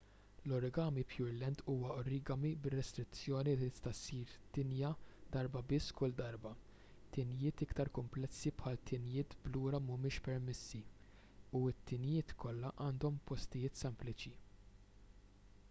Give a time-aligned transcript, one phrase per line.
[0.49, 4.89] l-origami pureland huwa origami bir-restrizzjoni li tista' ssir tinja
[5.35, 6.53] darba biss kull darba
[7.17, 10.81] tinjiet iktar kumplessi bħal tinjiet b'lura mhumiex permessi
[11.59, 14.35] u t-tinjiet kollha għandhom postijiet sempliċi